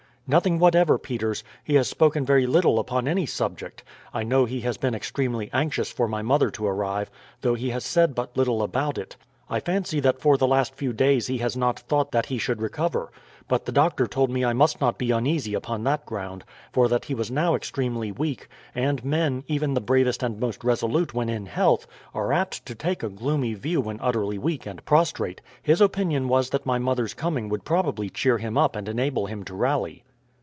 "Nothing 0.27 0.59
whatever, 0.59 0.97
Peters. 0.97 1.43
He 1.61 1.75
has 1.75 1.89
spoken 1.89 2.25
very 2.25 2.47
little 2.47 2.79
upon 2.79 3.05
any 3.05 3.25
subject. 3.25 3.83
I 4.13 4.23
know 4.23 4.45
he 4.45 4.61
has 4.61 4.77
been 4.77 4.95
extremely 4.95 5.49
anxious 5.51 5.91
for 5.91 6.07
my 6.07 6.21
mother 6.21 6.49
to 6.51 6.65
arrive, 6.65 7.11
though 7.41 7.55
he 7.55 7.71
has 7.71 7.83
said 7.83 8.15
but 8.15 8.37
little 8.37 8.63
about 8.63 8.97
it. 8.97 9.17
I 9.49 9.59
fancy 9.59 9.99
that 9.99 10.21
for 10.21 10.37
the 10.37 10.47
last 10.47 10.73
few 10.73 10.93
days 10.93 11.27
he 11.27 11.39
has 11.39 11.57
not 11.57 11.79
thought 11.79 12.13
that 12.13 12.27
he 12.27 12.37
should 12.37 12.61
recover. 12.61 13.11
But 13.49 13.65
the 13.65 13.73
doctor 13.73 14.07
told 14.07 14.29
me 14.29 14.45
I 14.45 14.53
must 14.53 14.79
not 14.79 14.97
be 14.97 15.11
uneasy 15.11 15.53
upon 15.53 15.83
that 15.83 16.05
ground, 16.05 16.45
for 16.71 16.87
that 16.87 17.05
he 17.05 17.13
was 17.13 17.29
now 17.29 17.53
extremely 17.53 18.13
weak, 18.13 18.47
and 18.73 19.03
men, 19.03 19.43
even 19.47 19.73
the 19.73 19.81
bravest 19.81 20.23
and 20.23 20.39
most 20.39 20.63
resolute 20.63 21.13
when 21.13 21.27
in 21.27 21.47
health, 21.47 21.85
are 22.13 22.31
apt 22.31 22.65
to 22.67 22.73
take 22.75 23.03
a 23.03 23.09
gloomy 23.09 23.53
view 23.53 23.81
when 23.81 23.99
utterly 24.01 24.37
weak 24.37 24.65
and 24.65 24.85
prostrate. 24.85 25.41
His 25.61 25.81
opinion 25.81 26.29
was 26.29 26.51
that 26.51 26.65
my 26.65 26.79
mother's 26.79 27.13
coming 27.13 27.49
would 27.49 27.65
probably 27.65 28.09
cheer 28.09 28.37
him 28.37 28.57
up 28.57 28.77
and 28.77 28.87
enable 28.87 29.25
him 29.25 29.43
to 29.43 29.53
rally. 29.53 30.05